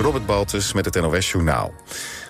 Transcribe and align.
Robert 0.00 0.26
Baltus 0.26 0.72
met 0.72 0.84
het 0.84 1.00
NOS 1.00 1.30
Journaal. 1.30 1.74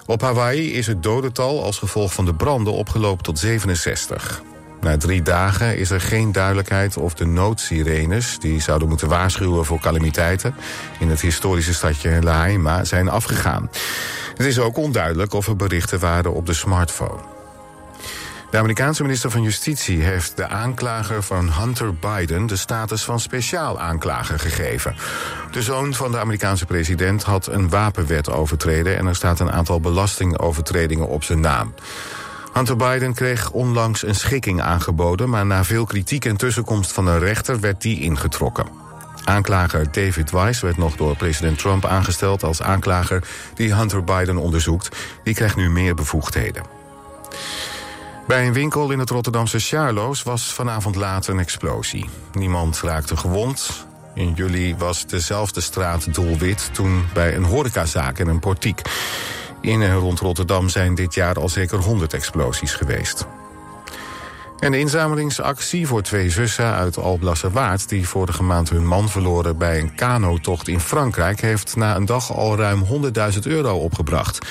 Op 0.07 0.21
Hawaii 0.21 0.73
is 0.73 0.87
het 0.87 1.03
dodental 1.03 1.65
als 1.65 1.79
gevolg 1.79 2.13
van 2.13 2.25
de 2.25 2.35
branden 2.35 2.73
opgelopen 2.73 3.25
tot 3.25 3.39
67. 3.39 4.43
Na 4.81 4.97
drie 4.97 5.23
dagen 5.23 5.79
is 5.79 5.91
er 5.91 6.01
geen 6.01 6.33
duidelijkheid 6.33 6.97
of 6.97 7.15
de 7.15 7.27
noodsirenes... 7.27 8.39
die 8.39 8.61
zouden 8.61 8.89
moeten 8.89 9.09
waarschuwen 9.09 9.65
voor 9.65 9.81
calamiteiten... 9.81 10.55
in 10.99 11.09
het 11.09 11.21
historische 11.21 11.75
stadje 11.75 12.23
Lahaima 12.23 12.85
zijn 12.85 13.09
afgegaan. 13.09 13.71
Het 14.37 14.47
is 14.47 14.59
ook 14.59 14.77
onduidelijk 14.77 15.35
of 15.35 15.47
er 15.47 15.57
berichten 15.57 15.99
waren 15.99 16.33
op 16.33 16.47
de 16.47 16.55
smartphone. 16.55 17.30
De 18.51 18.59
Amerikaanse 18.59 19.03
minister 19.03 19.31
van 19.31 19.43
Justitie 19.43 20.03
heeft 20.03 20.37
de 20.37 20.49
aanklager 20.49 21.23
van 21.23 21.53
Hunter 21.53 21.95
Biden 21.95 22.47
de 22.47 22.57
status 22.57 23.05
van 23.05 23.21
speciaal 23.21 23.81
aanklager 23.81 24.39
gegeven. 24.39 24.97
De 25.51 25.63
zoon 25.63 25.95
van 25.95 26.13
de 26.13 26.19
Amerikaanse 26.19 26.67
president 26.67 27.23
had 27.23 27.47
een 27.47 27.69
wapenwet 27.69 28.31
overtreden 28.31 28.97
en 28.97 29.07
er 29.07 29.15
staat 29.15 29.41
een 29.41 29.53
aantal 29.53 29.81
belastingovertredingen 29.81 31.09
op 31.09 31.25
zijn 31.25 31.41
naam. 31.41 31.75
Hunter 32.53 32.77
Biden 32.77 33.15
kreeg 33.15 33.51
onlangs 33.51 34.03
een 34.03 34.15
schikking 34.15 34.61
aangeboden, 34.61 35.29
maar 35.31 35.47
na 35.47 35.65
veel 35.65 35.85
kritiek 35.85 36.25
en 36.25 36.37
tussenkomst 36.37 36.93
van 36.93 37.07
een 37.07 37.19
rechter 37.19 37.61
werd 37.61 37.83
die 37.83 38.01
ingetrokken. 38.01 38.67
Aanklager 39.25 39.93
David 39.93 40.31
Weiss 40.31 40.61
werd 40.61 40.77
nog 40.77 40.97
door 40.97 41.17
president 41.17 41.59
Trump 41.59 41.85
aangesteld 41.85 42.43
als 42.43 42.63
aanklager 42.63 43.23
die 43.55 43.75
Hunter 43.75 44.05
Biden 44.05 44.37
onderzoekt. 44.37 44.97
Die 45.25 45.35
krijgt 45.35 45.57
nu 45.57 45.71
meer 45.71 45.95
bevoegdheden. 45.95 46.63
Bij 48.31 48.47
een 48.47 48.53
winkel 48.53 48.91
in 48.91 48.99
het 48.99 49.11
Rotterdamse 49.11 49.59
Charloes 49.59 50.23
was 50.23 50.53
vanavond 50.53 50.97
laat 50.97 51.27
een 51.27 51.39
explosie. 51.39 52.09
Niemand 52.33 52.81
raakte 52.81 53.17
gewond. 53.17 53.87
In 54.15 54.33
juli 54.33 54.77
was 54.77 55.07
dezelfde 55.07 55.61
straat 55.61 56.15
doelwit 56.15 56.75
toen 56.75 57.05
bij 57.15 57.37
een 57.37 57.45
horecazaak 57.45 58.19
en 58.19 58.29
een 58.29 58.39
portiek. 58.39 58.83
In 59.61 59.83
en 59.83 59.95
rond 59.95 60.19
Rotterdam 60.19 60.69
zijn 60.69 60.95
dit 60.95 61.15
jaar 61.15 61.35
al 61.35 61.49
zeker 61.49 61.79
100 61.79 62.15
explosies 62.15 62.75
geweest. 62.75 63.27
En 64.59 64.71
de 64.71 64.79
inzamelingsactie 64.79 65.87
voor 65.87 66.03
twee 66.03 66.31
zussen 66.31 66.73
uit 66.73 66.99
Alblasserwaard... 66.99 67.89
die 67.89 68.09
vorige 68.09 68.43
maand 68.43 68.71
hun 68.71 68.87
man 68.87 69.09
verloren 69.09 69.59
bij 69.59 69.79
een 69.81 69.95
kanotocht 69.95 70.69
in 70.69 70.81
Frankrijk... 70.81 71.41
heeft 71.41 71.77
na 71.77 71.97
een 71.97 72.07
dag 72.07 72.33
al 72.33 72.57
ruim 72.57 72.85
100.000 73.33 73.39
euro 73.43 73.77
opgebracht. 73.77 74.47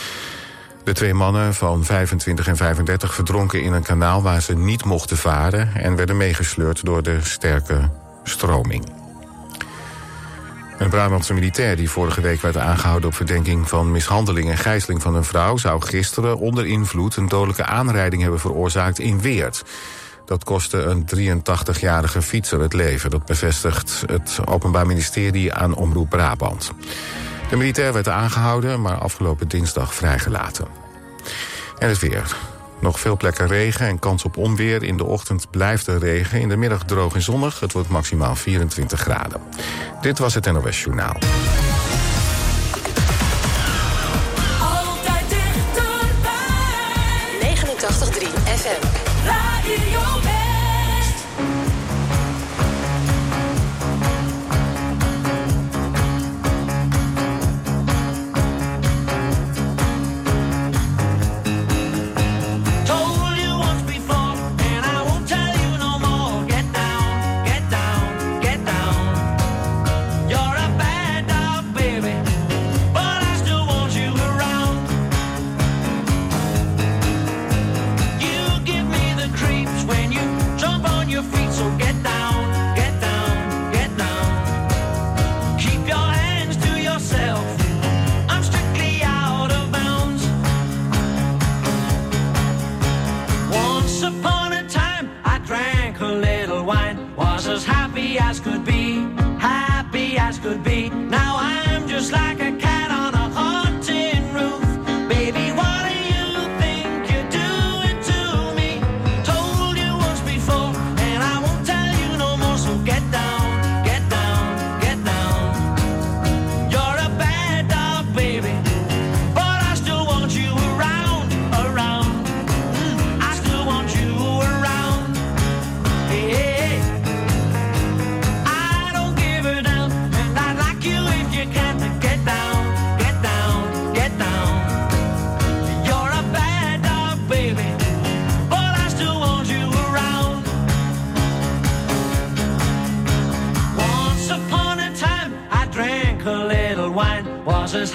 De 0.89 0.95
twee 0.95 1.13
mannen 1.13 1.53
van 1.53 1.83
25 1.83 2.47
en 2.47 2.57
35 2.57 3.13
verdronken 3.13 3.61
in 3.61 3.73
een 3.73 3.83
kanaal 3.83 4.21
waar 4.21 4.41
ze 4.41 4.55
niet 4.55 4.85
mochten 4.85 5.17
varen... 5.17 5.75
en 5.75 5.95
werden 5.95 6.17
meegesleurd 6.17 6.85
door 6.85 7.03
de 7.03 7.17
sterke 7.21 7.89
stroming. 8.23 8.85
Een 10.77 10.89
Brabantse 10.89 11.33
militair 11.33 11.75
die 11.75 11.89
vorige 11.89 12.21
week 12.21 12.41
werd 12.41 12.57
aangehouden... 12.57 13.09
op 13.09 13.15
verdenking 13.15 13.69
van 13.69 13.91
mishandeling 13.91 14.49
en 14.49 14.57
gijzeling 14.57 15.01
van 15.01 15.15
een 15.15 15.23
vrouw... 15.23 15.57
zou 15.57 15.81
gisteren 15.81 16.37
onder 16.37 16.65
invloed 16.65 17.15
een 17.15 17.27
dodelijke 17.27 17.65
aanrijding 17.65 18.21
hebben 18.21 18.39
veroorzaakt 18.39 18.99
in 18.99 19.21
Weert. 19.21 19.63
Dat 20.25 20.43
kostte 20.43 20.77
een 20.77 21.05
83-jarige 21.15 22.21
fietser 22.21 22.59
het 22.59 22.73
leven. 22.73 23.09
Dat 23.09 23.25
bevestigt 23.25 24.03
het 24.05 24.39
Openbaar 24.45 24.85
Ministerie 24.85 25.53
aan 25.53 25.75
Omroep 25.75 26.09
Brabant. 26.09 26.71
De 27.49 27.55
militair 27.55 27.93
werd 27.93 28.07
aangehouden, 28.07 28.81
maar 28.81 28.97
afgelopen 28.97 29.47
dinsdag 29.47 29.93
vrijgelaten. 29.93 30.67
En 31.77 31.89
het 31.89 31.99
weer. 31.99 32.35
Nog 32.81 32.99
veel 32.99 33.17
plekken 33.17 33.47
regen 33.47 33.87
en 33.87 33.99
kans 33.99 34.23
op 34.23 34.37
onweer. 34.37 34.83
In 34.83 34.97
de 34.97 35.03
ochtend 35.03 35.49
blijft 35.49 35.87
er 35.87 35.99
regen. 35.99 36.41
In 36.41 36.49
de 36.49 36.57
middag 36.57 36.83
droog 36.83 37.13
en 37.13 37.21
zonnig. 37.21 37.59
Het 37.59 37.73
wordt 37.73 37.89
maximaal 37.89 38.35
24 38.35 38.99
graden. 38.99 39.41
Dit 40.01 40.19
was 40.19 40.33
het 40.33 40.51
NOS 40.51 40.83
Journaal. 40.83 41.17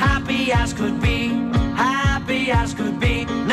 Happy 0.04 0.52
as 0.52 0.72
could 0.72 1.00
be, 1.00 1.28
happy 1.76 2.50
as 2.50 2.74
could 2.74 3.00
be. 3.00 3.43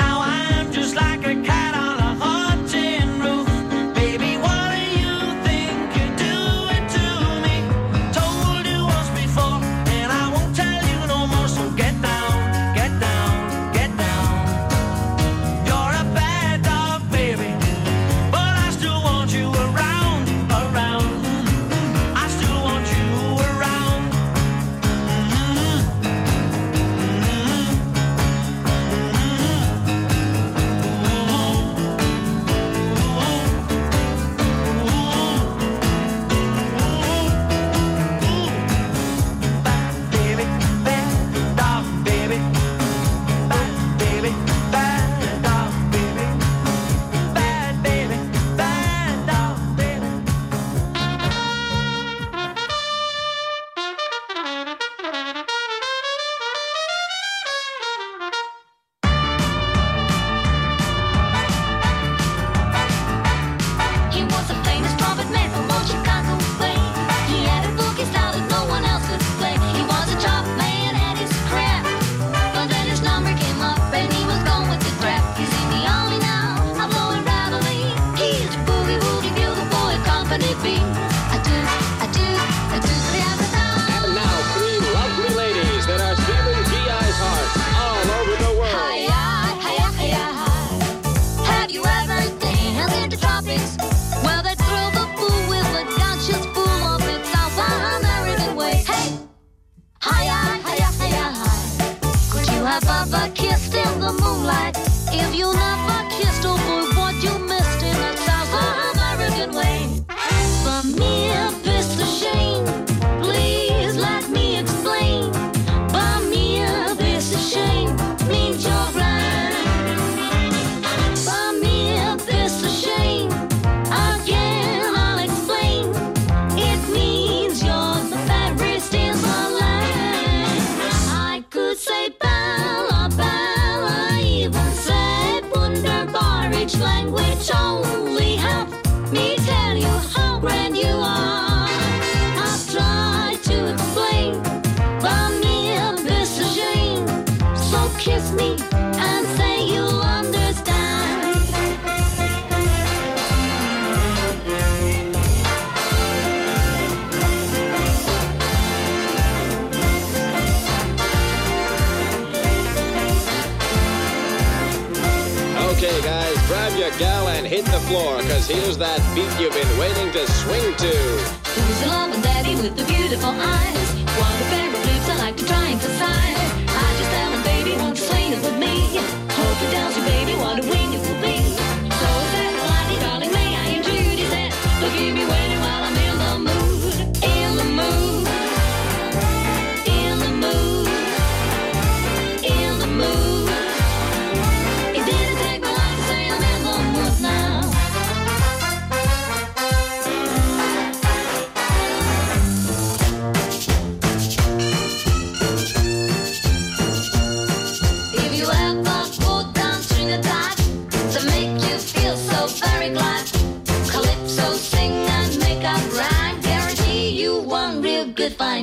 hit 167.62 167.72
the 167.72 167.80
floor, 167.88 168.18
cause 168.22 168.48
here's 168.48 168.78
that 168.78 169.00
beat 169.16 169.30
you've 169.40 169.54
been 169.54 169.78
waiting 169.78 170.12
to 170.12 170.25
swing 170.31 170.75
to. 170.78 170.88
Who's 170.88 171.81
the 171.81 171.88
lover 171.88 172.22
daddy 172.22 172.56
with 172.56 172.75
the 172.78 172.86
beautiful 172.86 173.30
eyes? 173.30 173.90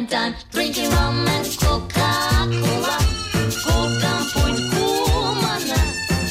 time, 0.08 0.34
drinking 0.52 0.90
rum 0.90 1.26
and 1.28 1.46
Coca-Cola. 1.60 2.98
Golden 3.64 4.20
Point 4.32 4.60
woman, 4.72 5.62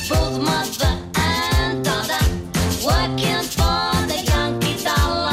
both 0.09 0.41
mother 0.41 0.94
and 1.15 1.85
daughter, 1.85 2.24
working 2.83 3.44
for 3.53 3.91
the 4.09 4.18
Yankee 4.25 4.83
dollar. 4.83 5.31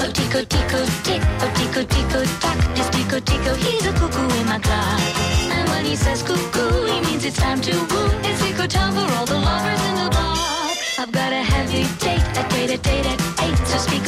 Oh 0.00 0.10
tico 0.12 0.44
tico 0.44 0.84
tick, 1.04 1.22
oh 1.40 1.50
tico 1.56 1.82
tico 1.84 2.24
tack, 2.40 2.58
this 2.74 2.88
tico 2.90 3.18
tico, 3.20 3.54
he's 3.54 3.86
a 3.86 3.92
cuckoo 3.92 4.28
in 4.40 4.46
my 4.46 4.58
clock. 4.58 5.00
And 5.50 5.68
when 5.70 5.84
he 5.84 5.96
says 5.96 6.22
cuckoo, 6.22 6.84
he 6.86 7.00
means 7.00 7.24
it's 7.24 7.36
time 7.38 7.60
to 7.62 7.72
woo. 7.72 8.10
It's 8.24 8.40
tico 8.42 8.66
time 8.66 8.94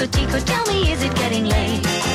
Tico, 0.01 0.13
Tico, 0.13 0.41
tell 0.41 0.65
me, 0.73 0.91
is 0.91 1.03
it 1.03 1.15
getting 1.15 1.45
late? 1.45 2.10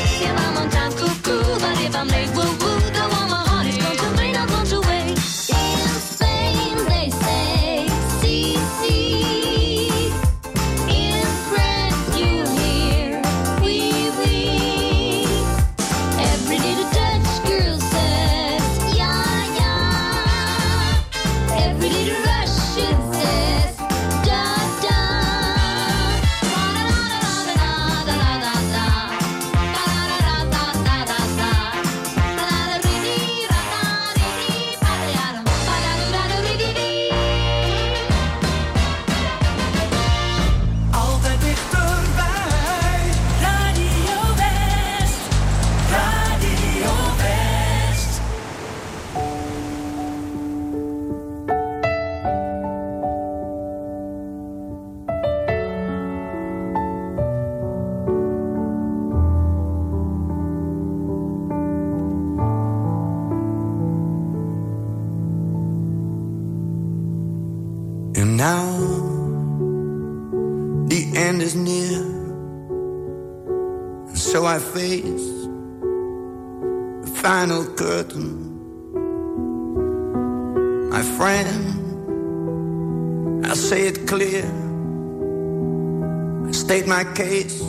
State 86.51 86.87
my 86.87 87.03
case, 87.13 87.61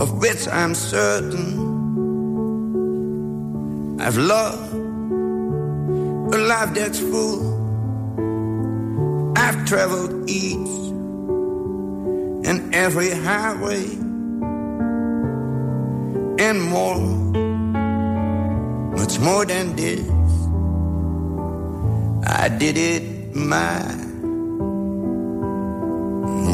of 0.00 0.18
which 0.20 0.48
I'm 0.48 0.74
certain. 0.74 1.68
I've 4.00 4.16
loved 4.16 4.74
a 6.34 6.38
life 6.38 6.74
that's 6.74 7.00
full. 7.00 7.58
I've 9.36 9.64
traveled 9.66 10.30
each 10.30 10.68
and 12.48 12.74
every 12.74 13.10
highway 13.10 13.84
and 16.38 16.62
more, 16.62 17.00
much 18.96 19.18
more 19.18 19.44
than 19.44 19.74
this. 19.76 20.08
I 22.26 22.48
did 22.48 22.78
it 22.78 23.34
my 23.34 24.07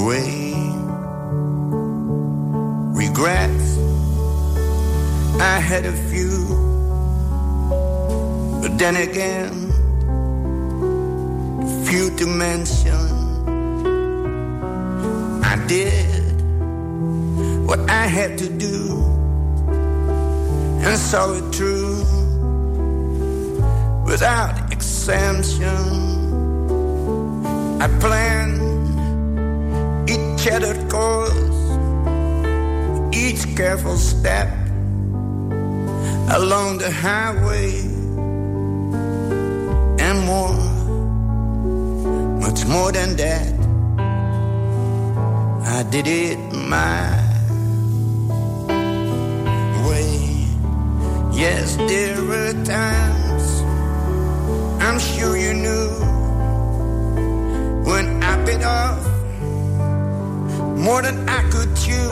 gray 0.05 0.53
regrets. 3.03 3.69
I 5.41 5.59
had 5.71 5.87
a 5.87 5.97
few, 6.11 6.37
but 8.61 8.73
then 8.77 8.97
again, 8.97 9.55
few 11.87 12.15
to 12.19 12.27
mention. 12.27 13.05
I 15.43 15.55
did 15.67 16.23
what 17.67 17.81
I 17.89 18.07
had 18.19 18.37
to 18.43 18.49
do 18.51 18.77
and 20.85 20.99
saw 20.99 21.33
it 21.33 21.47
through 21.55 22.05
without 24.05 24.71
exemption. 24.71 25.81
I 27.81 27.89
planned 28.01 28.64
shattered 30.45 30.91
coils, 30.91 31.57
each 33.17 33.57
careful 33.57 33.97
step 33.97 34.47
along 36.37 36.77
the 36.77 36.91
highway, 36.91 37.71
and 40.05 40.19
more, 40.27 40.59
much 42.45 42.67
more 42.67 42.93
than 42.93 43.17
that. 43.17 43.55
I 45.77 45.83
did 45.85 46.07
it 46.07 46.39
my 46.53 47.09
way. 49.89 50.47
Yes, 51.33 51.77
there 51.77 52.23
were 52.23 52.53
times 52.65 53.63
I'm 54.83 54.99
sure 54.99 55.39
you 55.39 55.55
knew 55.55 55.89
when 57.89 58.23
I 58.23 58.45
bit 58.45 58.63
off 58.63 59.14
more 60.85 61.01
than 61.01 61.27
I 61.27 61.41
could 61.51 61.75
chew. 61.75 62.09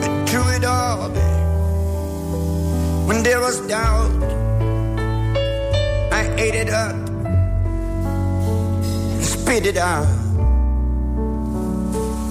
But 0.00 0.12
through 0.28 0.48
it 0.56 0.64
all, 0.64 1.10
when 3.06 3.22
there 3.22 3.40
was 3.40 3.60
doubt, 3.68 4.10
I 6.20 6.22
ate 6.38 6.54
it 6.54 6.70
up, 6.70 6.96
and 9.14 9.24
spit 9.24 9.66
it 9.66 9.76
out. 9.76 10.08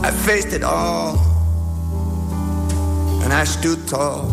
I 0.07 0.09
faced 0.25 0.51
it 0.53 0.63
all, 0.63 1.19
and 3.23 3.31
I 3.31 3.43
stood 3.43 3.87
tall, 3.87 4.25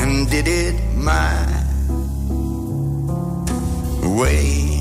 and 0.00 0.30
did 0.30 0.48
it 0.48 0.76
my 0.96 1.44
way. 4.18 4.80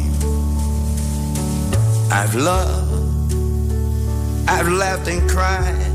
I've 2.09 2.35
loved, 2.35 2.82
I've 4.47 4.67
laughed 4.67 5.07
and 5.07 5.29
cried, 5.29 5.91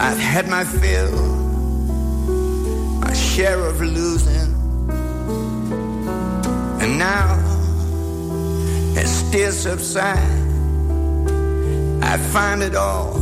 I've 0.00 0.18
had 0.18 0.48
my 0.48 0.64
fill, 0.64 1.12
my 3.00 3.12
share 3.12 3.60
of 3.60 3.80
losing, 3.80 4.54
and 6.80 6.98
now 6.98 7.38
it 9.00 9.06
still 9.06 9.52
subsides. 9.52 10.42
I 12.02 12.18
find 12.18 12.62
it 12.62 12.74
all 12.74 13.20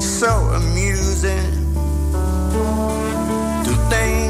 so 0.00 0.28
amusing. 0.28 1.52
To 3.64 3.72
think 3.88 4.29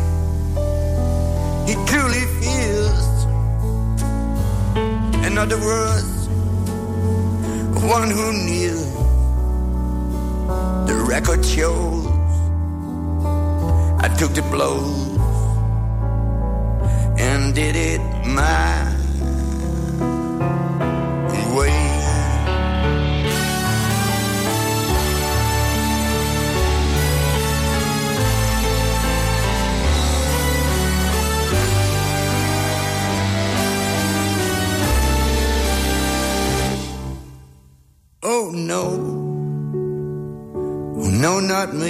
he 1.71 1.77
truly 1.85 2.25
feels. 2.41 3.25
In 5.25 5.37
other 5.37 5.57
words, 5.57 6.27
one 7.95 8.09
who 8.11 8.27
knew 8.33 8.77
the 10.89 10.97
record 11.07 11.45
shows. 11.45 12.07
I 14.03 14.07
took 14.19 14.33
the 14.33 14.41
blows 14.51 15.17
and 17.17 17.55
did 17.55 17.75
it 17.77 18.01
my 18.27 18.90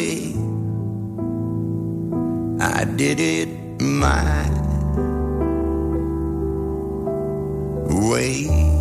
me. 0.01 0.35
I 2.59 2.85
did 2.85 3.19
it 3.19 3.49
my 3.81 4.49
way. 8.09 8.80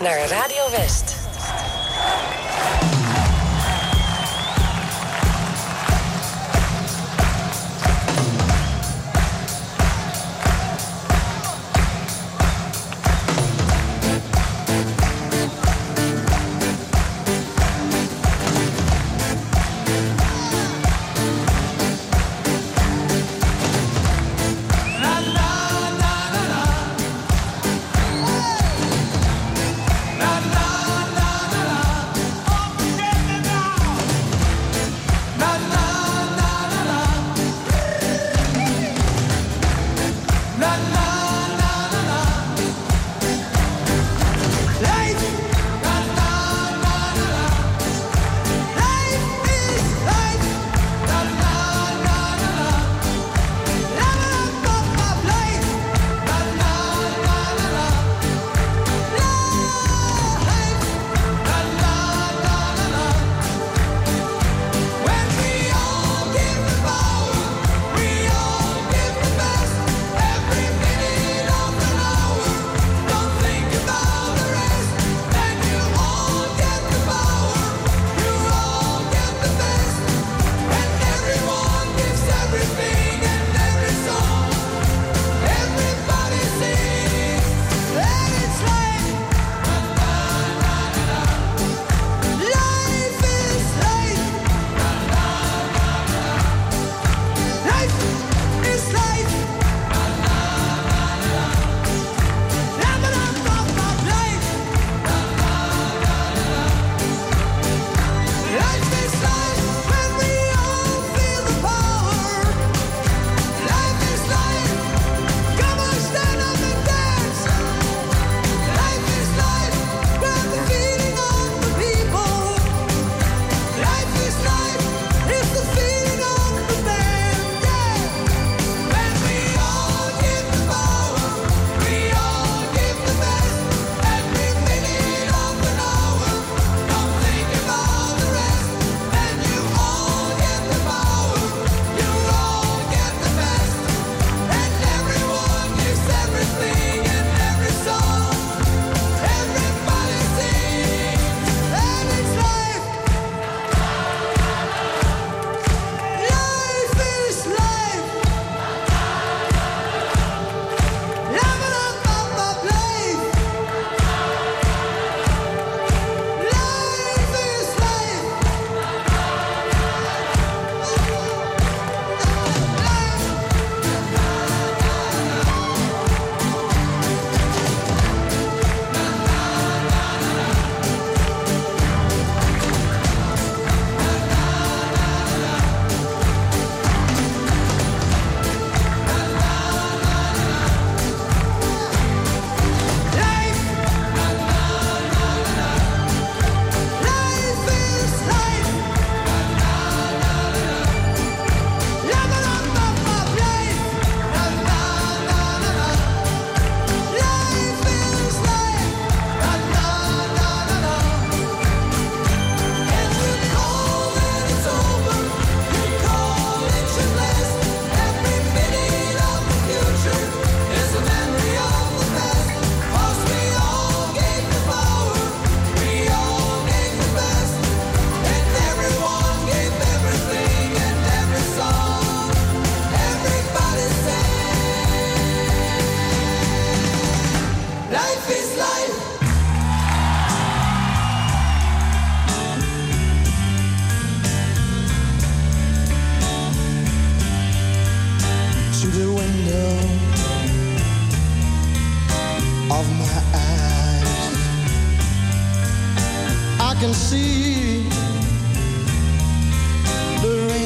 Naar 0.00 0.18
Radio 0.28 0.57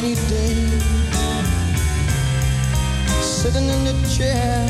rainy 0.02 0.14
day. 0.28 0.54
Sitting 3.20 3.68
in 3.68 3.84
the 3.84 3.94
chair 4.16 4.64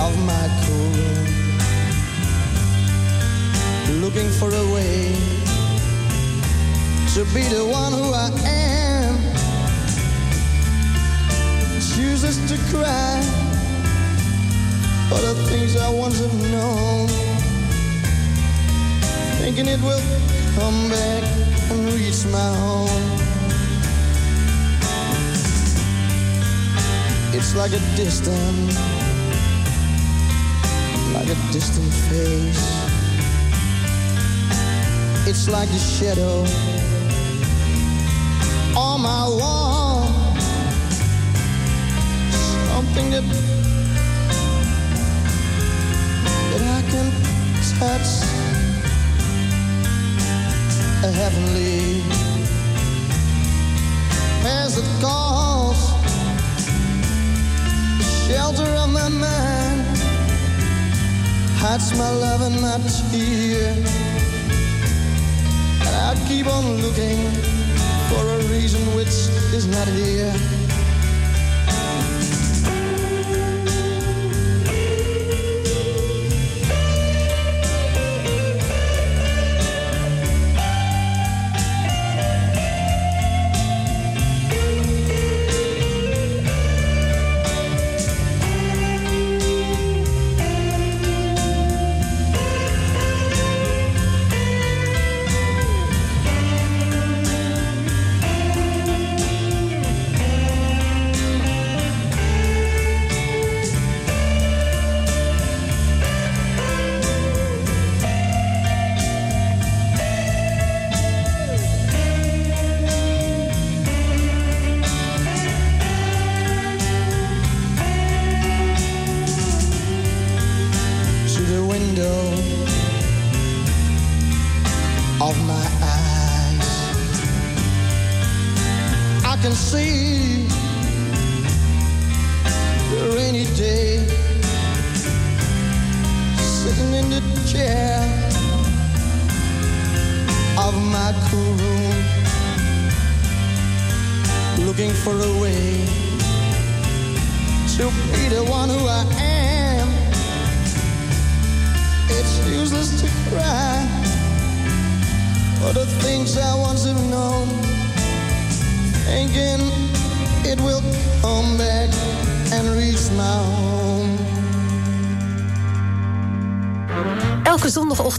of 0.00 0.12
my 0.26 0.46
cool 0.64 0.92
looking 4.00 4.28
for 4.30 4.48
a 4.48 4.74
way 4.74 5.14
to 7.14 7.24
be 7.32 7.42
the 7.48 7.64
one 7.64 7.92
who 7.92 8.12
I 8.12 8.30
am. 8.44 9.14
Chooses 11.94 12.36
to 12.50 12.56
cry 12.74 13.20
for 15.08 15.20
the 15.20 15.34
things 15.48 15.76
I 15.76 15.88
once 15.90 16.18
have 16.18 16.34
known, 16.50 17.06
thinking 19.38 19.68
it 19.68 19.80
will 19.80 20.02
come 20.56 20.88
back 20.88 21.53
and 21.70 21.92
reach 21.94 22.24
my 22.26 22.50
home. 22.62 23.34
It's 27.32 27.54
like 27.56 27.72
a 27.72 27.80
distant, 27.96 28.74
like 31.14 31.28
a 31.28 31.38
distant 31.52 31.92
face. 32.08 32.64
It's 35.26 35.48
like 35.48 35.68
a 35.70 35.78
shadow 35.78 36.44
on 38.76 39.00
my 39.00 39.24
wall. 39.28 40.06
Something 42.68 43.10
that 43.10 43.24
that 46.50 46.62
I 46.76 46.90
can 46.90 47.34
touch. 47.78 48.43
Heavenly. 51.12 52.02
As 54.46 54.78
it 54.78 55.00
calls 55.02 55.92
the 57.98 58.04
shelter 58.26 58.64
of 58.64 58.90
my 58.90 59.08
mind 59.10 59.82
hides 61.60 61.96
my 61.98 62.10
love 62.10 62.40
and 62.40 62.58
my 62.62 62.78
tear. 63.10 63.72
And 65.86 65.94
I 66.08 66.14
keep 66.26 66.46
on 66.46 66.80
looking 66.80 67.30
for 68.08 68.24
a 68.26 68.38
reason 68.50 68.80
which 68.96 69.14
is 69.52 69.66
not 69.66 69.86
here 69.88 70.53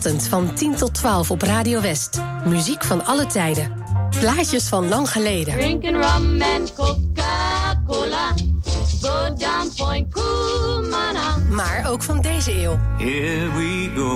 van 0.06 0.54
10 0.54 0.76
tot 0.76 0.94
12 0.94 1.32
op 1.32 1.42
Radio 1.42 1.82
West. 1.82 2.22
Muziek 2.46 2.84
van 2.84 3.06
alle 3.06 3.26
tijden. 3.26 3.84
Plaatjes 4.20 4.68
van 4.68 4.88
lang 4.88 5.10
geleden. 5.10 5.54
Drinking 5.54 5.96
rum 5.96 6.42
and 6.42 6.74
Coca-Cola. 6.74 8.34
Go 9.02 9.34
down 9.38 9.72
Point 9.78 10.14
Kumana. 10.14 11.38
Maar 11.50 11.86
ook 11.90 12.04
van 12.04 12.22
deze 12.22 12.62
eeuw. 12.62 12.80
Here 12.98 13.52
we 13.52 13.92
go 13.96 14.16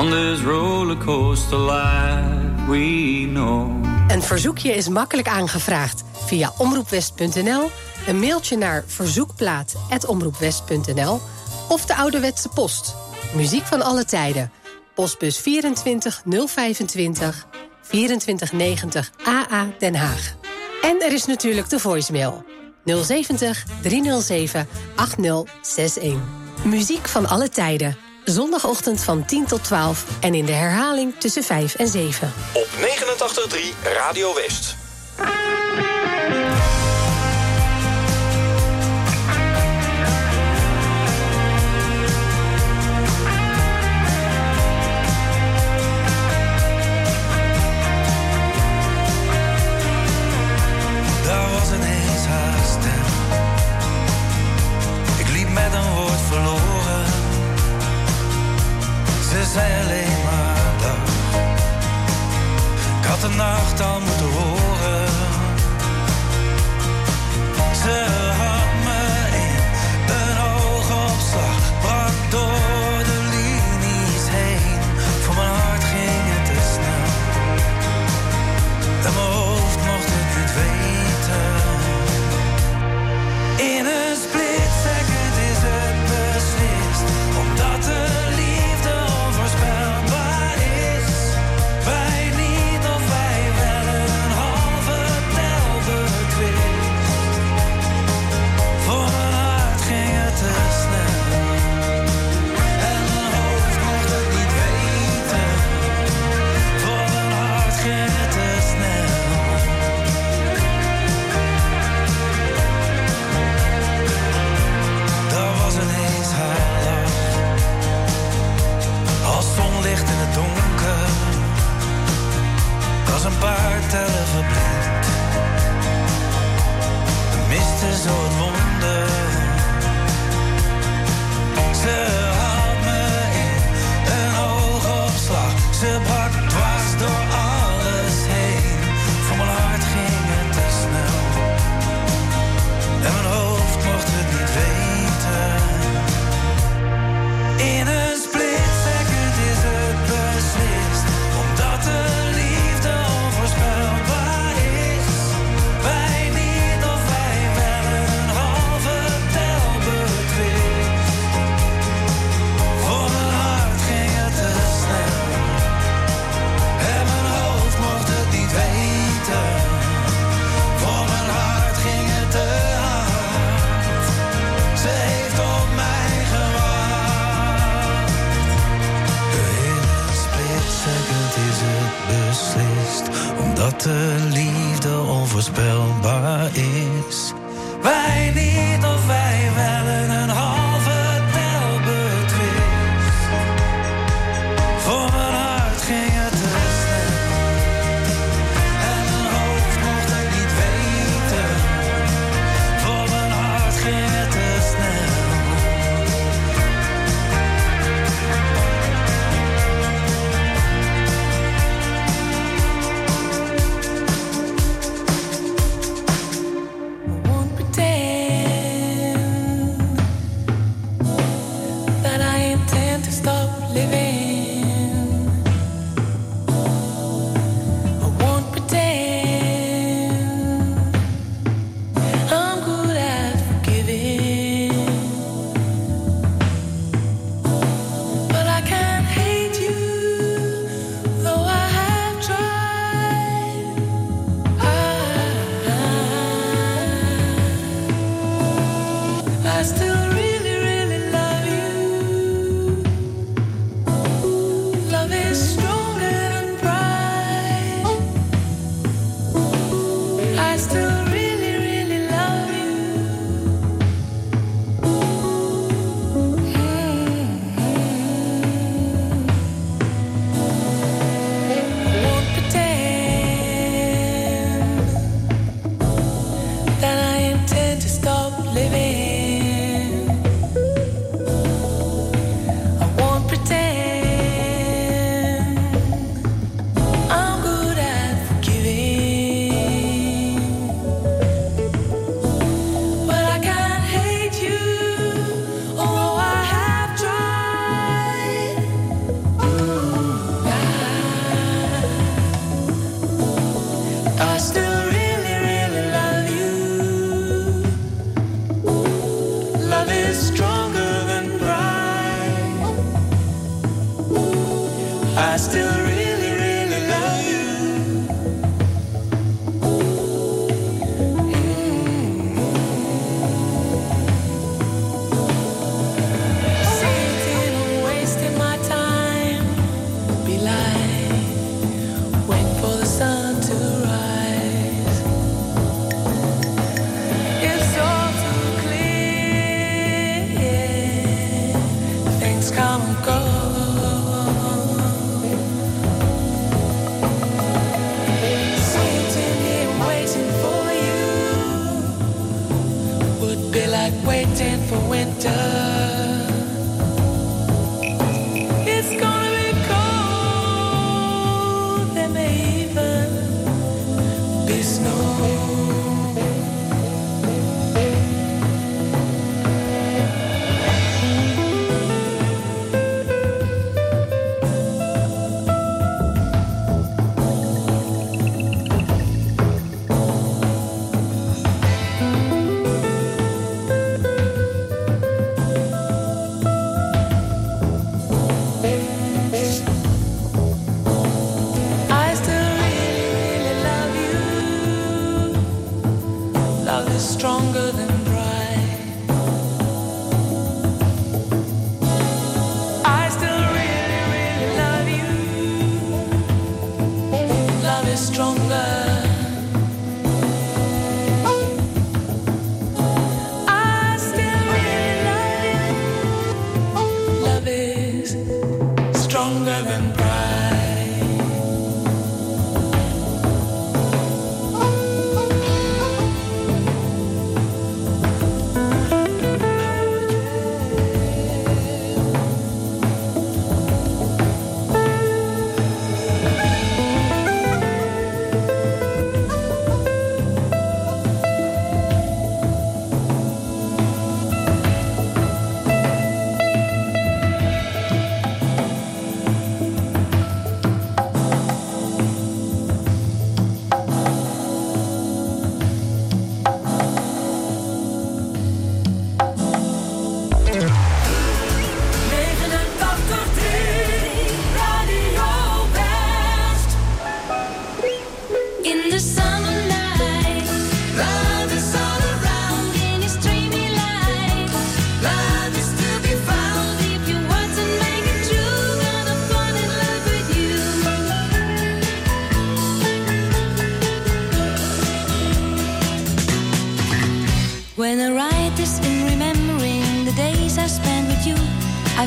on 0.00 0.10
this 0.10 0.40
roller 0.40 0.96
coaster 0.96 1.60
life 1.60 2.68
we 2.68 3.28
know. 3.32 3.70
Een 4.08 4.22
verzoekje 4.22 4.74
is 4.74 4.88
makkelijk 4.88 5.28
aangevraagd 5.28 6.04
via 6.26 6.52
omroepwest.nl, 6.58 7.70
een 8.06 8.18
mailtje 8.18 8.56
naar 8.56 8.84
verzoekplaat.omroepwest.nl 8.86 11.20
of 11.68 11.86
de 11.86 11.96
ouderwetse 11.96 12.48
post. 12.48 12.96
Muziek 13.34 13.66
van 13.66 13.82
alle 13.82 14.04
tijden. 14.04 14.52
Postbus 14.94 15.38
24 15.38 16.22
025 16.24 17.46
2490 17.88 19.10
AA 19.24 19.66
Den 19.78 19.94
Haag. 19.94 20.34
En 20.82 21.02
er 21.02 21.12
is 21.12 21.26
natuurlijk 21.26 21.68
de 21.68 21.78
voicemail 21.78 22.44
070 22.84 23.64
307 23.82 24.68
8061. 24.96 26.20
Muziek 26.64 27.08
van 27.08 27.28
alle 27.28 27.48
tijden. 27.48 27.96
Zondagochtend 28.24 29.04
van 29.04 29.24
10 29.24 29.46
tot 29.46 29.64
12 29.64 30.04
en 30.20 30.34
in 30.34 30.44
de 30.44 30.52
herhaling 30.52 31.14
tussen 31.18 31.42
5 31.44 31.74
en 31.74 31.88
7. 31.88 32.32
Op 32.52 32.68
89.3 33.46 33.92
Radio 33.94 34.34
West. 34.34 34.76
Zei 59.56 59.72
alleen 59.82 60.22
maar 60.24 60.72
dag. 60.80 61.14
Ik 63.00 63.06
had 63.06 63.20
de 63.20 63.28
nacht 63.28 63.80
al 63.80 64.00
moeten 64.00 64.26
horen. 64.32 64.65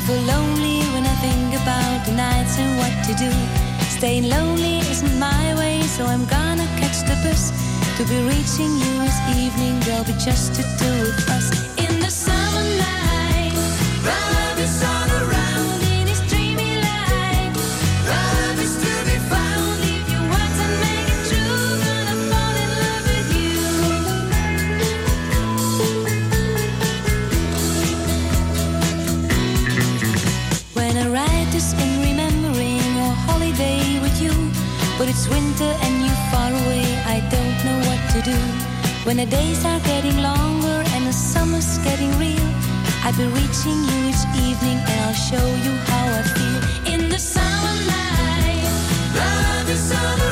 I 0.00 0.02
feel 0.02 0.22
lonely 0.22 0.80
when 0.94 1.04
I 1.04 1.14
think 1.16 1.60
about 1.60 2.06
the 2.06 2.12
nights 2.12 2.58
and 2.58 2.78
what 2.78 3.04
to 3.04 3.12
do. 3.22 3.30
Staying 3.98 4.30
lonely 4.30 4.78
isn't 4.78 5.18
my 5.18 5.54
way, 5.58 5.82
so 5.82 6.06
I'm 6.06 6.24
gonna 6.24 6.64
catch 6.80 7.00
the 7.00 7.16
bus. 7.22 7.52
To 7.98 8.04
be 8.08 8.18
reaching 8.22 8.72
you 8.80 8.92
this 9.04 9.20
evening, 9.36 9.78
there'll 9.80 10.04
be 10.04 10.14
just 10.14 10.54
the 10.54 10.62
two 10.78 11.10
of 11.10 11.28
us. 11.28 11.69
To 38.22 38.30
do. 38.30 38.38
When 39.04 39.16
the 39.16 39.26
days 39.26 39.64
are 39.64 39.80
getting 39.80 40.18
longer 40.18 40.82
and 40.94 41.06
the 41.06 41.12
summer's 41.12 41.78
getting 41.78 42.10
real, 42.18 42.48
I'll 43.04 43.16
be 43.16 43.26
reaching 43.26 43.78
you 43.88 43.98
each 44.10 44.24
evening 44.48 44.78
and 44.90 45.00
I'll 45.06 45.20
show 45.30 45.46
you 45.64 45.72
how 45.90 46.06
I 46.18 46.22
feel. 46.34 46.92
In 46.94 47.08
the 47.08 47.18
summer 47.18 47.76
night, 47.86 48.64
love 49.14 49.70
is 49.70 49.92
all 49.92 50.29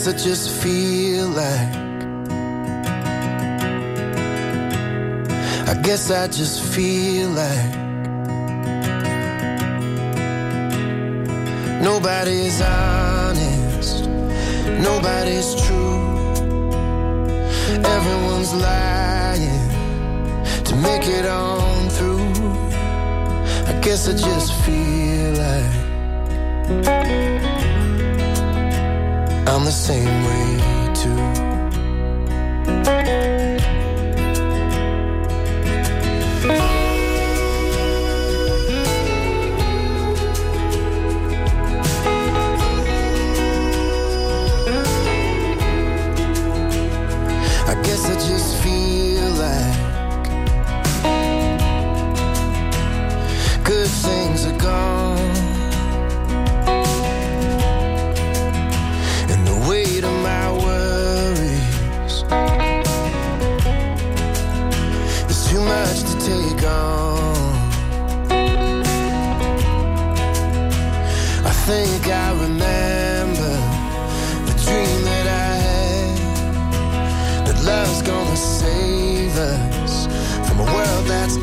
guess 0.00 0.14
I 0.14 0.16
just 0.28 0.48
feel 0.62 1.28
like. 1.28 1.74
I 5.68 5.74
guess 5.82 6.10
I 6.10 6.26
just 6.26 6.64
feel 6.64 7.28
like. 7.28 7.74
Nobody's 11.82 12.62
honest, 12.62 14.08
nobody's 14.88 15.54
true. 15.66 16.00
Everyone's 17.84 18.54
lying 18.54 19.68
to 20.64 20.76
make 20.76 21.06
it 21.06 21.26
on 21.26 21.88
through. 21.90 22.32
I 23.66 23.72
guess 23.82 24.08
I 24.08 24.12
just 24.12 24.54
feel 24.64 25.32
like. 25.44 27.29
I'm 29.46 29.64
the 29.64 29.70
same 29.70 30.24
way 30.24 30.94
too. 30.94 31.60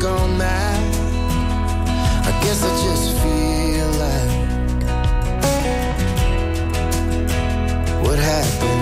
Gone 0.00 0.38
mad. 0.38 0.94
I 2.24 2.30
guess 2.42 2.62
I 2.62 2.70
just 2.84 3.18
feel 3.22 3.90
like 4.04 4.30
what 8.04 8.18
happened 8.18 8.77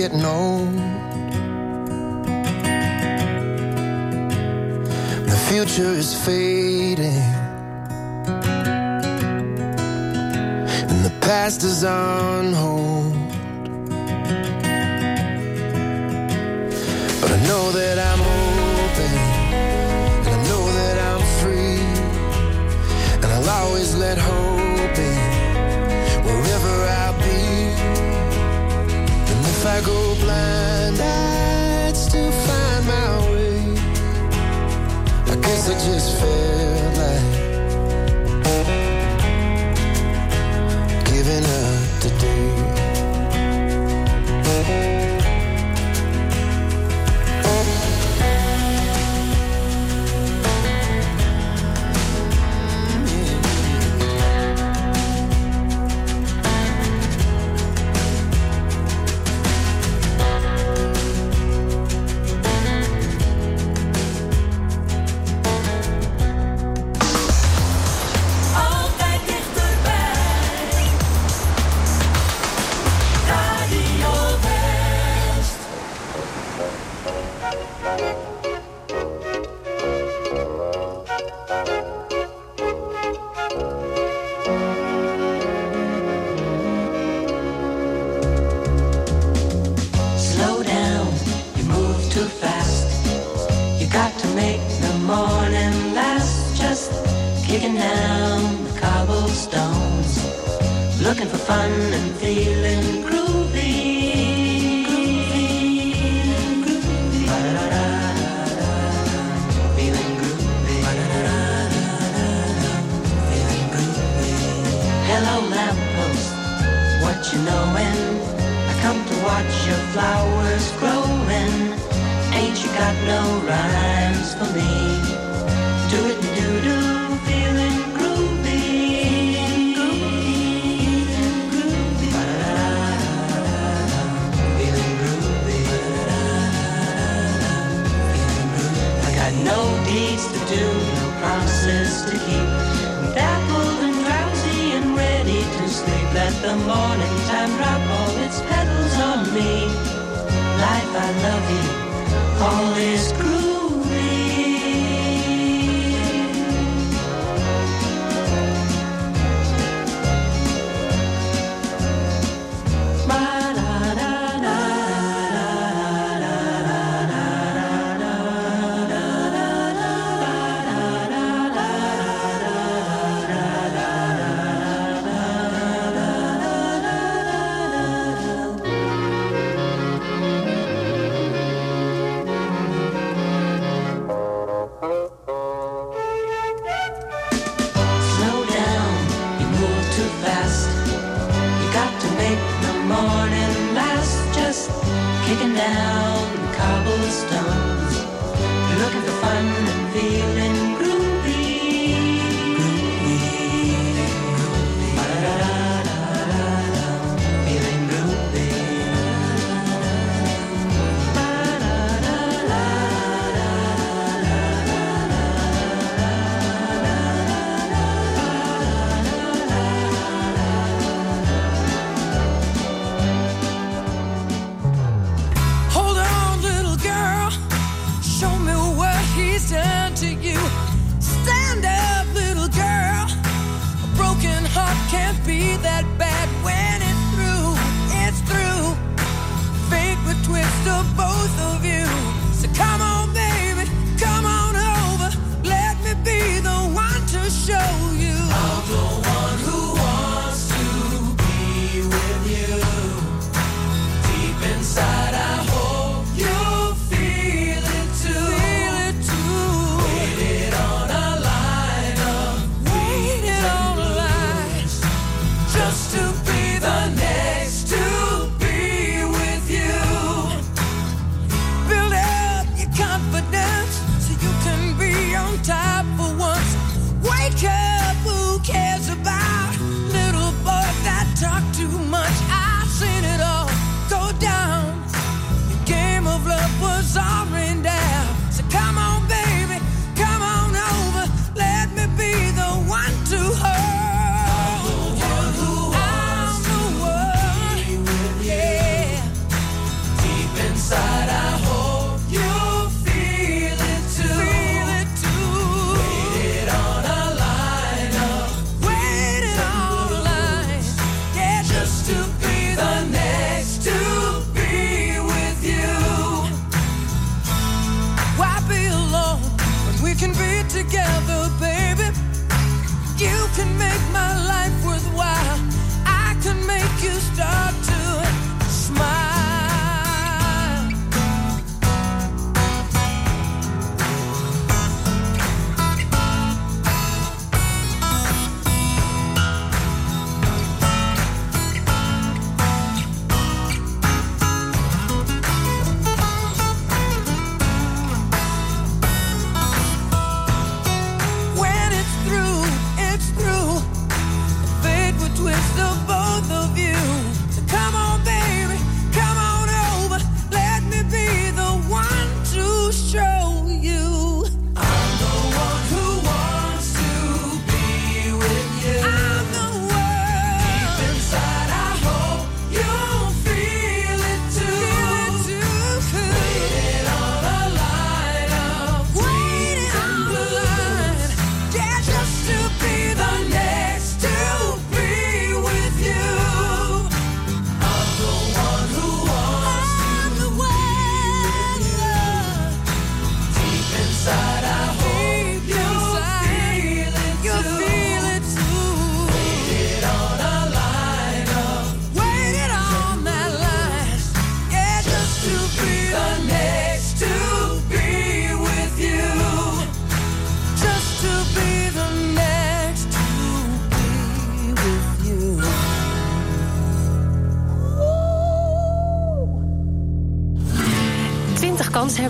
getting 0.00 0.24
old. 0.24 0.74
The 5.28 5.38
future 5.50 5.92
is 6.02 6.14
fading, 6.24 7.22
and 10.88 11.00
the 11.04 11.12
past 11.20 11.62
is 11.64 11.84
on 11.84 12.54
hold. 12.54 13.12
But 17.20 17.30
I 17.36 17.40
know 17.48 17.70
that 17.72 17.98
I'm 17.98 18.09
Go 29.82 30.69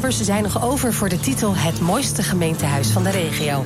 nummers 0.00 0.26
zijn 0.26 0.42
nog 0.42 0.62
over 0.62 0.92
voor 0.92 1.08
de 1.08 1.20
titel 1.20 1.56
Het 1.56 1.80
mooiste 1.80 2.22
gemeentehuis 2.22 2.88
van 2.88 3.02
de 3.02 3.10
regio. 3.10 3.64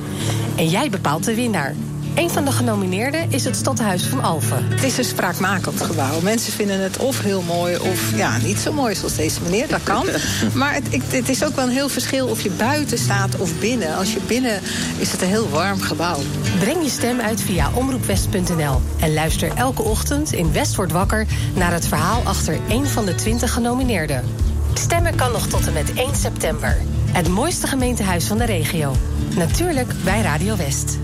En 0.55 0.69
jij 0.69 0.89
bepaalt 0.89 1.23
de 1.23 1.35
winnaar. 1.35 1.75
Een 2.15 2.29
van 2.29 2.45
de 2.45 2.51
genomineerden 2.51 3.31
is 3.31 3.43
het 3.43 3.55
Stadhuis 3.55 4.03
van 4.03 4.23
Alphen. 4.23 4.65
Het 4.69 4.83
is 4.83 4.97
een 4.97 5.03
spraakmakend 5.03 5.81
gebouw. 5.81 6.21
Mensen 6.21 6.53
vinden 6.53 6.79
het 6.79 6.97
of 6.97 7.21
heel 7.21 7.41
mooi 7.41 7.77
of 7.77 8.15
ja, 8.15 8.37
niet 8.37 8.57
zo 8.57 8.73
mooi 8.73 8.95
zoals 8.95 9.15
deze 9.15 9.41
meneer. 9.41 9.67
Dat 9.67 9.83
kan. 9.83 10.05
Maar 10.53 10.73
het, 10.73 10.87
het 11.11 11.29
is 11.29 11.43
ook 11.43 11.55
wel 11.55 11.65
een 11.65 11.71
heel 11.71 11.89
verschil 11.89 12.27
of 12.27 12.41
je 12.41 12.51
buiten 12.51 12.97
staat 12.97 13.37
of 13.37 13.59
binnen. 13.59 13.95
Als 13.95 14.13
je 14.13 14.19
binnen 14.27 14.61
is 14.97 15.11
het 15.11 15.21
een 15.21 15.27
heel 15.27 15.49
warm 15.49 15.81
gebouw. 15.81 16.19
Breng 16.59 16.83
je 16.83 16.89
stem 16.89 17.19
uit 17.19 17.41
via 17.41 17.69
omroepwest.nl. 17.73 18.81
En 18.99 19.13
luister 19.13 19.51
elke 19.55 19.81
ochtend 19.81 20.33
in 20.33 20.53
West 20.53 20.75
wordt 20.75 20.91
wakker 20.91 21.25
naar 21.53 21.73
het 21.73 21.87
verhaal 21.87 22.21
achter 22.23 22.59
één 22.69 22.87
van 22.87 23.05
de 23.05 23.15
20 23.15 23.53
genomineerden. 23.53 24.44
Stemmen 24.79 25.15
kan 25.15 25.31
nog 25.31 25.47
tot 25.47 25.67
en 25.67 25.73
met 25.73 25.93
1 25.93 26.15
september. 26.15 26.77
Het 27.11 27.27
mooiste 27.27 27.67
gemeentehuis 27.67 28.27
van 28.27 28.37
de 28.37 28.45
regio. 28.45 28.95
Natuurlijk 29.35 29.93
bij 30.03 30.21
Radio 30.21 30.55
West. 30.55 30.97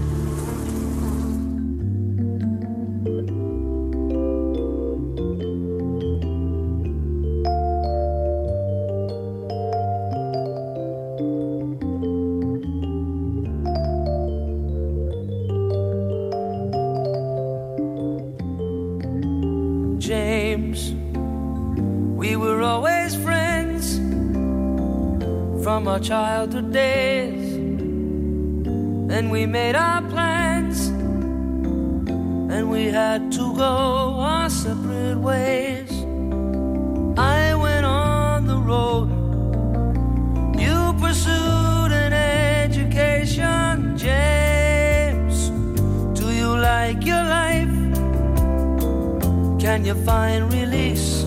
Can 49.61 49.85
you 49.85 49.93
find 49.93 50.51
release? 50.51 51.21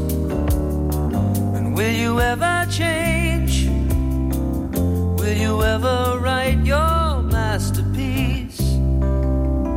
And 1.54 1.72
will 1.72 1.94
you 1.94 2.18
ever 2.18 2.66
change? 2.68 3.68
Will 5.20 5.36
you 5.36 5.62
ever 5.62 6.18
write 6.18 6.58
your 6.64 7.22
masterpiece? 7.22 8.60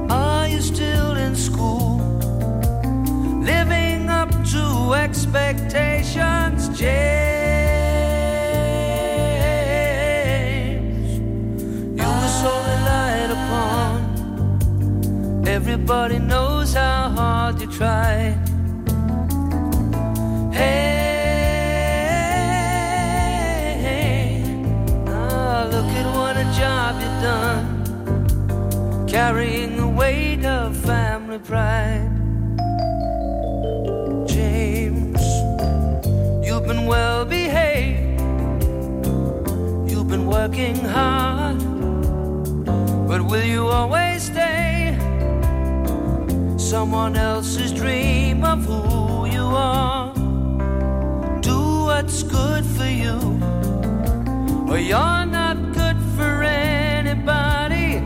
Are 0.09 0.47
you 0.47 0.59
still 0.61 1.15
in 1.17 1.35
school? 1.35 1.99
Living 3.43 4.09
up 4.09 4.31
to 4.53 4.95
expectations, 4.95 6.69
James. 6.69 7.19
You 11.93 12.07
were 12.07 12.33
so 12.41 12.51
relied 12.71 13.29
upon. 13.37 13.97
Everybody 15.47 16.17
knows 16.17 16.73
how 16.73 17.09
hard 17.11 17.61
you 17.61 17.67
tried. 17.67 18.46
Hey, 20.57 22.33
look 25.71 25.91
at 25.99 26.07
what 26.15 26.35
a 26.35 26.45
job 26.57 26.95
you've 27.01 27.21
done, 27.21 27.65
carrying 29.07 29.77
the 29.77 29.87
weight 29.87 30.43
of 30.45 30.75
family 30.75 31.37
pride. 31.39 32.09
James, 34.27 35.21
you've 36.45 36.65
been 36.65 36.87
well 36.87 37.23
behaved, 37.23 38.21
you've 39.89 40.07
been 40.07 40.25
working 40.25 40.75
hard, 40.75 41.59
but 43.07 43.21
will 43.21 43.45
you 43.45 43.67
always 43.67 44.23
stay? 44.23 44.97
Someone 46.57 47.15
else's 47.15 47.71
dream 47.71 48.43
of 48.43 48.65
who 48.65 49.25
you 49.27 49.43
are. 49.43 50.06
What's 52.07 52.23
good 52.23 52.65
for 52.65 52.85
you, 52.85 53.17
or 54.71 54.79
you're 54.79 55.25
not 55.25 55.57
good 55.73 55.97
for 56.15 56.41
anybody. 56.41 58.01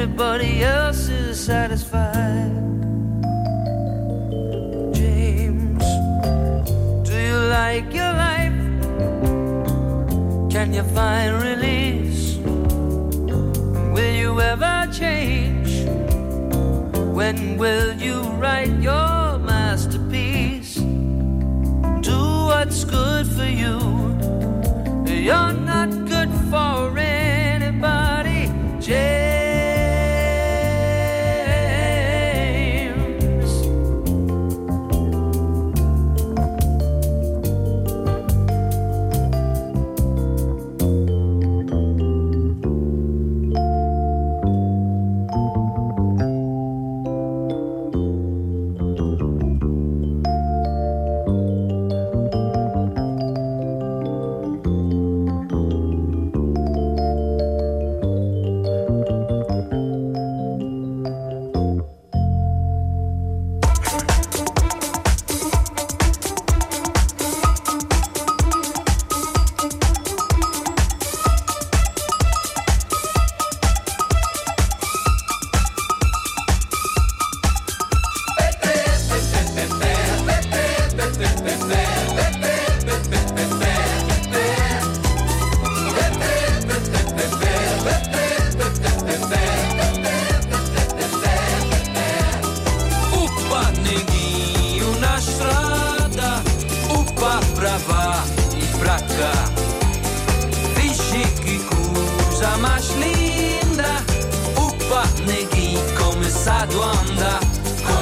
Everybody 0.00 0.62
else 0.62 1.08
is 1.08 1.44
satisfied. 1.44 2.54
James, 4.94 5.82
do 7.02 7.16
you 7.18 7.38
like 7.50 7.92
your 7.92 8.12
life? 8.26 8.60
Can 10.52 10.72
you 10.72 10.84
find 10.94 11.42
release? 11.42 12.36
Will 13.96 14.14
you 14.22 14.40
ever 14.40 14.88
change? 14.92 15.82
When 17.18 17.58
will 17.58 17.92
you 17.94 18.22
write 18.38 18.74
your 18.80 19.38
masterpiece? 19.38 20.76
Do 22.06 22.18
what's 22.50 22.84
good 22.84 23.26
for 23.26 23.50
you. 23.62 23.78
You're 25.06 25.54
not 25.54 25.97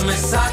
começado 0.07 0.46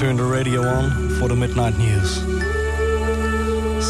turned 0.00 0.18
the 0.18 0.24
radio 0.24 0.62
on 0.66 1.10
for 1.18 1.28
the 1.28 1.36
midnight 1.36 1.76
news. 1.76 2.14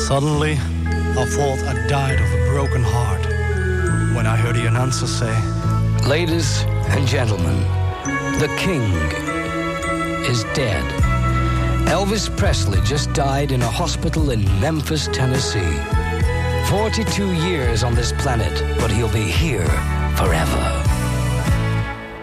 Suddenly, 0.08 0.54
I 0.54 1.24
thought 1.24 1.60
I 1.68 1.86
died 1.86 2.20
of 2.20 2.32
a 2.32 2.46
broken 2.48 2.82
heart 2.82 3.24
when 4.16 4.26
I 4.26 4.36
heard 4.36 4.56
the 4.56 4.66
announcer 4.66 5.06
say, 5.06 5.32
Ladies 6.08 6.62
and 6.88 7.06
gentlemen, 7.06 7.60
the 8.40 8.52
king 8.58 8.82
is 10.26 10.42
dead. 10.52 10.82
Elvis 11.86 12.28
Presley 12.36 12.80
just 12.80 13.12
died 13.12 13.52
in 13.52 13.62
a 13.62 13.70
hospital 13.70 14.32
in 14.32 14.42
Memphis, 14.60 15.06
Tennessee. 15.12 15.78
42 16.68 17.34
years 17.48 17.84
on 17.84 17.94
this 17.94 18.10
planet, 18.14 18.64
but 18.80 18.90
he'll 18.90 19.12
be 19.12 19.30
here 19.30 19.68
forever. 20.16 20.64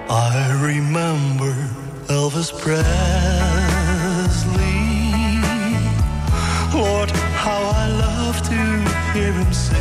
I 0.09 0.59
remember 0.61 1.53
Elvis 2.09 2.51
Presley. 2.59 3.46
Love 8.37 8.49
to 8.49 8.55
hear 9.13 9.31
him 9.31 9.53
sing. 9.53 9.77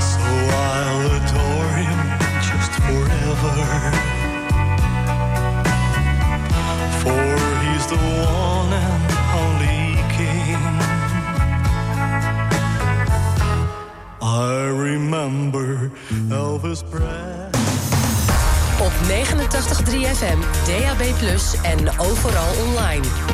So 0.00 0.24
I'll 0.50 1.06
adore 1.18 1.72
him 1.82 2.00
just 2.48 2.72
forever. 2.84 3.54
For 7.00 7.24
he's 7.62 7.86
the 7.86 7.96
one 7.96 8.72
and 8.72 9.10
only 9.42 9.84
king. 10.16 10.62
I 14.22 14.66
remember 14.68 15.90
Elvis 16.28 16.82
Presley. 16.90 17.32
Op 18.80 18.92
89.3 18.92 20.06
FM, 20.16 20.40
DAB+, 20.66 21.02
en 21.62 21.98
overal 21.98 22.54
online. 22.66 23.33